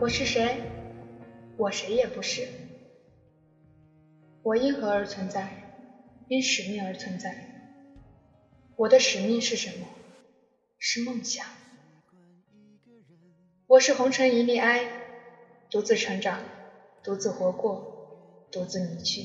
[0.00, 0.62] 我是谁？
[1.56, 2.46] 我谁也不是。
[4.44, 5.50] 我因何而存在？
[6.28, 7.34] 因使命而存在。
[8.76, 9.88] 我的使命是什么？
[10.78, 11.44] 是梦想。
[13.66, 14.88] 我是红尘一粒埃，
[15.68, 16.42] 独自成长，
[17.02, 19.24] 独自活过，独自离去。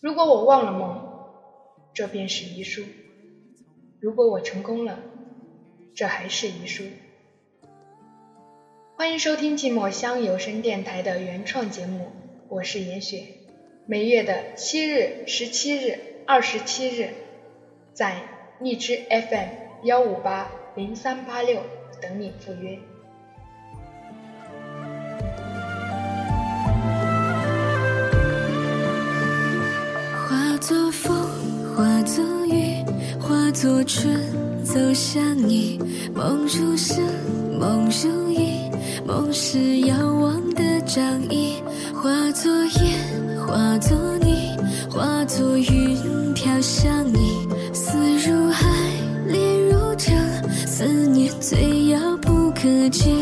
[0.00, 1.08] 如果我忘了梦，
[1.94, 2.82] 这便是遗书；
[4.00, 4.98] 如果我成功了，
[5.94, 6.82] 这还是遗书。
[9.00, 12.08] 欢迎收听寂寞乡有声电台的原创节目，
[12.50, 13.22] 我是严雪。
[13.86, 17.08] 每月的七日、十七日、二十七日，
[17.94, 18.20] 在
[18.60, 19.48] 荔枝 FM
[19.84, 21.62] 幺五八零三八六
[22.02, 22.78] 等你赴约。
[30.28, 31.16] 化作风，
[31.74, 32.84] 化作雨，
[33.18, 35.80] 化作春，走向你。
[36.14, 37.00] 梦如诗，
[37.60, 38.72] 梦如影。
[39.06, 44.56] 梦是遥望的掌印，化作烟，化作泥，
[44.88, 47.46] 化作云飘向你。
[47.74, 48.66] 思如海，
[49.26, 50.16] 恋如城，
[50.66, 53.12] 思念最遥不可及。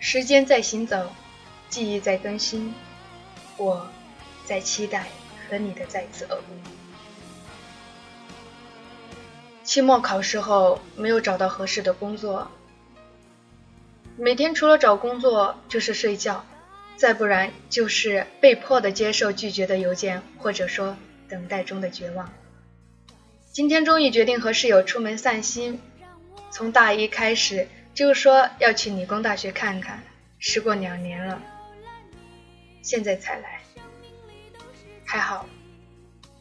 [0.00, 1.10] 时间在行走，
[1.68, 2.74] 记忆在更新，
[3.56, 3.88] 我
[4.44, 5.06] 在期待
[5.48, 6.58] 和你的再次偶遇。
[9.64, 12.50] 期末考试后没有找到合适的工作，
[14.16, 16.44] 每天除了找工作就是睡觉。
[16.96, 20.96] 再不然就是被迫的接受拒绝的邮件，或者说
[21.28, 22.32] 等待中的绝望。
[23.52, 25.80] 今天终于决定和室友出门散心。
[26.50, 30.00] 从大一开始就说要去理工大学看看，
[30.38, 31.42] 时过两年了，
[32.80, 33.60] 现在才来。
[35.04, 35.44] 还好，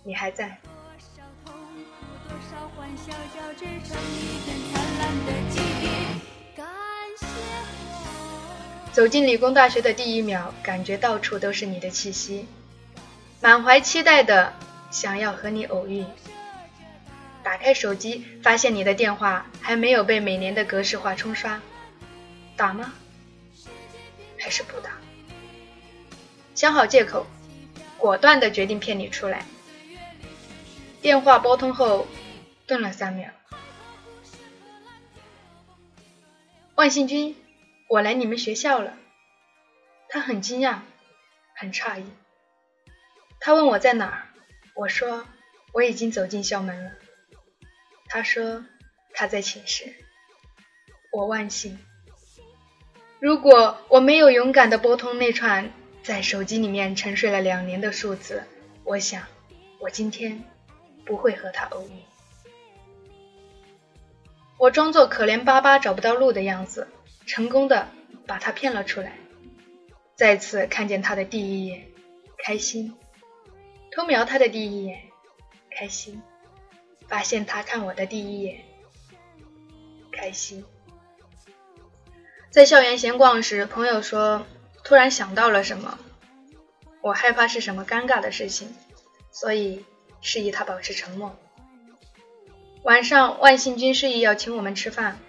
[0.04, 0.56] 你还在。
[8.92, 12.46] 走进理工大学的第一秒，感觉到处都是你的气息，
[13.42, 14.54] 满怀期待的
[14.92, 16.06] 想要和你偶遇。
[17.48, 21.62] 打开手机，发现你的电话还没有被每年的格式化冲刷，
[22.58, 22.94] 打吗？
[24.38, 24.98] 还是不打？
[26.56, 27.26] 想好借口，
[27.98, 29.46] 果断的决定骗你出来。
[31.02, 32.06] 电话拨通后，
[32.66, 33.30] 顿了三秒。
[36.76, 37.34] 万幸君。
[37.88, 38.98] 我来你们学校了，
[40.10, 40.80] 他很惊讶，
[41.56, 42.06] 很诧异。
[43.40, 44.28] 他问我在哪儿，
[44.76, 45.26] 我说
[45.72, 46.92] 我已经走进校门了。
[48.18, 48.66] 他说
[49.14, 49.94] 他在寝室。
[51.12, 51.78] 我万幸，
[53.20, 58.44] 如果我没有勇敢的拨通那串在手机里面沉睡了两年的数字，
[58.84, 59.22] 我想
[59.78, 60.44] 我今天
[61.06, 62.02] 不会和他偶遇。
[64.58, 66.88] 我装作可怜巴巴找不到路的样子。
[67.28, 67.88] 成功的
[68.26, 69.20] 把他骗了出来，
[70.16, 71.86] 再次看见他的第一眼，
[72.40, 72.94] 开心；
[73.92, 75.04] 偷瞄他的第一眼，
[75.70, 76.20] 开心；
[77.08, 78.64] 发现他看我的第一眼，
[80.12, 80.66] 开心。
[82.50, 84.46] 在校园闲逛时，朋友说
[84.84, 86.00] 突然想到了什么，
[87.02, 88.76] 我害怕是什么尴尬的事情，
[89.32, 89.86] 所以
[90.22, 91.36] 示意他保持沉默。
[92.84, 95.20] 晚上，万幸君示意要请我们吃饭。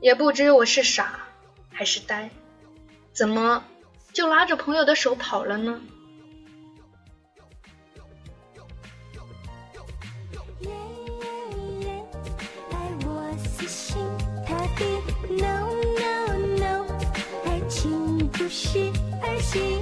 [0.00, 1.26] 也不知我是傻
[1.72, 2.30] 还是呆，
[3.12, 3.64] 怎么
[4.12, 5.80] 就拉着朋友的手跑了呢？
[19.50, 19.78] 喜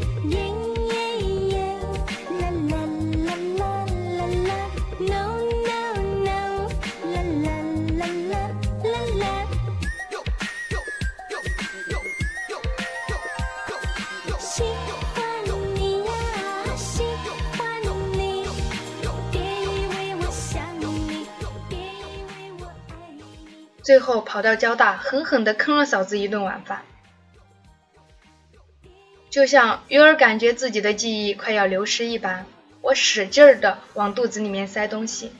[23.82, 26.82] 最后跑到交大，狠狠地坑了嫂子一顿晚饭。
[29.36, 32.46] 就像鱼儿感觉自己的记忆快要流失一般，
[32.80, 35.30] 我使劲儿地往肚子里面塞东西，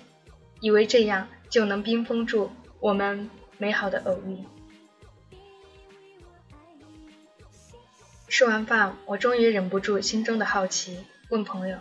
[0.61, 4.45] 以为这样就能冰封住我们美好的偶遇。
[8.29, 11.79] 吃完饭，我终于忍不住心中的好奇，问朋友：“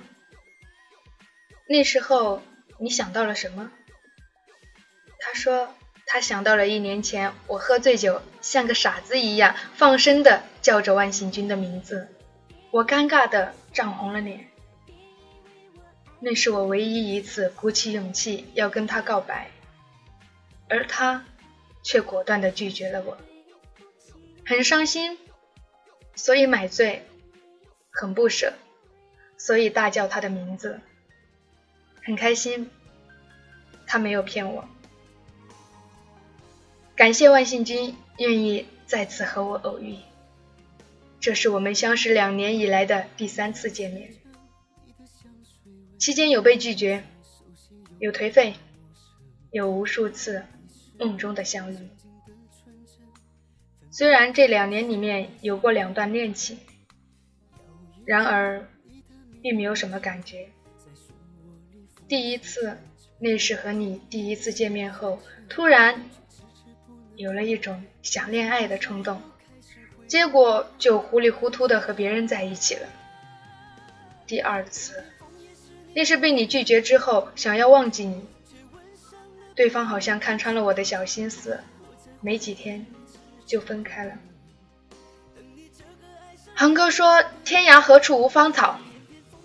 [1.68, 2.42] 那时候
[2.80, 3.70] 你想到了什么？”
[5.20, 5.76] 他说
[6.08, 12.08] ：“他想到了一年前我喝醉酒，像个傻子一样放声的叫着万幸君的名字，
[12.72, 14.48] 我尴尬的涨红了脸。
[16.20, 19.52] 那是我唯一一次鼓起勇气要跟他告白，
[20.70, 21.26] 而他
[21.84, 23.18] 却果断的拒绝了我，
[24.46, 25.18] 很伤心，
[26.16, 27.06] 所以买醉，
[27.92, 28.54] 很不舍，
[29.38, 30.80] 所以大叫他的名字，
[32.04, 32.70] 很开心，
[33.86, 34.70] 他没有骗我。”
[36.96, 39.98] 感谢万幸君愿意再次和我偶遇，
[41.20, 44.14] 这是我们相识两年以来的第三次见面。
[45.98, 47.04] 期间有被拒绝，
[48.00, 48.54] 有颓废，
[49.52, 50.46] 有无数次
[50.98, 51.78] 梦中的相遇。
[53.92, 56.58] 虽然这两年里面有过两段恋情，
[58.06, 58.66] 然而
[59.42, 60.48] 并没有什么感觉。
[62.08, 62.78] 第一次，
[63.20, 65.20] 那是和你第一次见面后，
[65.50, 66.10] 突然。
[67.16, 69.22] 有了一种想恋爱的冲动，
[70.08, 72.88] 结果就糊里糊涂的和别人在一起了。
[74.28, 75.04] 第二次，
[75.94, 78.26] 那是被你拒绝之后，想要忘记你，
[79.56, 81.60] 对方好像看穿了我的小心思，
[82.22, 82.86] 没几天
[83.46, 84.14] 就分开了。
[86.56, 88.80] 恒哥说：“天涯何处无芳草。”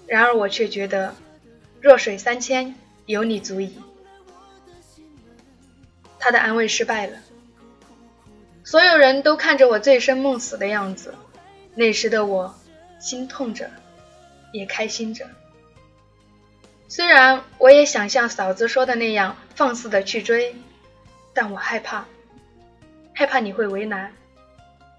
[0.06, 1.14] 然而我却觉得，
[1.80, 2.74] 弱水三千，
[3.06, 3.78] 有你足矣。
[6.18, 7.18] 他的安慰失败了。
[8.70, 11.12] 所有人都看着我醉生梦死的样子，
[11.74, 12.54] 那时的我
[13.00, 13.68] 心痛着，
[14.52, 15.26] 也开心着。
[16.86, 20.54] 虽然我也想像嫂子说的那样放肆的去追，
[21.34, 22.04] 但我害怕，
[23.12, 24.12] 害怕你会为难，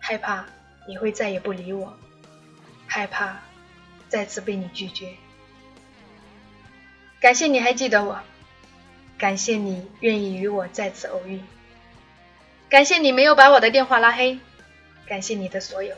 [0.01, 0.45] 害怕
[0.85, 1.93] 你会再也不理我，
[2.87, 3.39] 害怕
[4.09, 5.13] 再次被你拒绝。
[7.21, 8.19] 感谢你还记得我，
[9.17, 11.39] 感谢你愿意与我再次偶遇。
[12.71, 14.39] 感谢你没有把我的电话拉黑，
[15.05, 15.93] 感谢你的所有。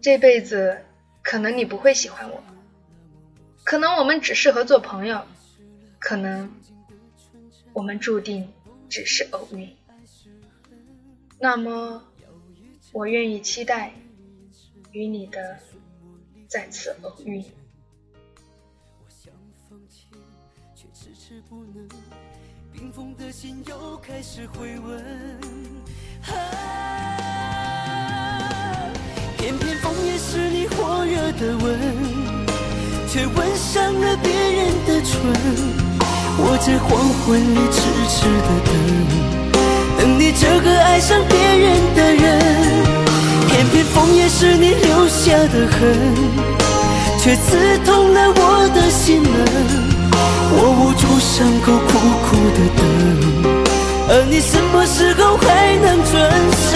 [0.00, 0.84] 这辈子
[1.22, 2.42] 可能你不会喜欢我，
[3.62, 5.24] 可能我们只适合做朋友，
[6.00, 6.52] 可能
[7.72, 8.52] 我们注定
[8.88, 9.68] 只是偶遇。
[11.38, 12.02] 那么，
[12.90, 13.92] 我愿意期待
[14.90, 15.60] 与你的
[16.48, 17.44] 再次偶遇。
[22.76, 25.00] 冰封的心又开始回温，
[26.26, 26.34] 啊
[29.38, 31.78] 偏偏枫叶是你火热的吻，
[33.08, 35.14] 却吻上了别人的唇。
[36.36, 37.78] 我在黄昏里痴
[38.10, 38.74] 痴的等，
[39.96, 42.24] 等你这个爱上别人的人。
[43.50, 45.78] 偏偏枫叶是你留下的痕，
[47.20, 49.93] 却刺痛了我的心门。
[50.56, 51.92] 我捂住伤口，苦
[52.24, 52.80] 苦的等，
[54.08, 55.46] 而你什么时候还
[55.76, 56.12] 能转
[56.68, 56.72] 身？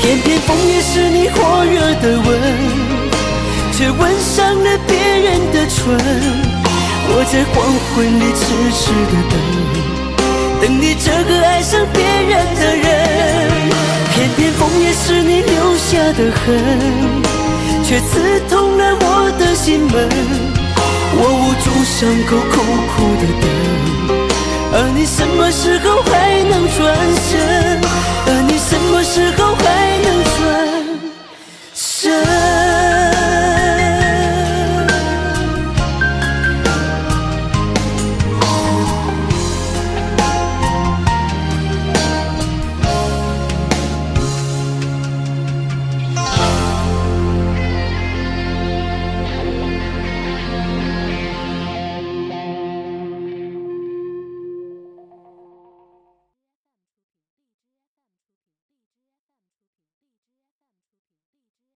[0.00, 2.28] 偏偏枫叶是你火热的吻，
[3.72, 5.78] 却吻上了别人的唇。
[7.14, 7.54] 我在黄
[7.94, 8.42] 昏里痴
[8.72, 9.34] 痴的等，
[10.60, 12.86] 等你这个爱上别人的人。
[14.14, 15.42] 偏偏枫叶是你
[15.92, 16.40] 下的痕。
[17.84, 20.08] 却刺痛了我的心门，
[21.18, 22.54] 我捂住伤口，苦
[22.88, 23.44] 苦的等，
[24.72, 26.66] 而你什么时候还能